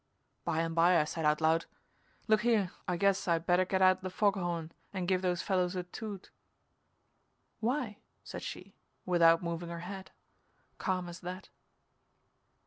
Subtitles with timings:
[0.43, 1.67] By and by I said out loud:
[2.27, 5.75] "Look here, I guess I better get out the fog horn and give those fellows
[5.75, 6.31] a toot."
[7.59, 8.73] "Why?" said she,
[9.05, 10.09] without moving her head
[10.79, 11.49] calm as that.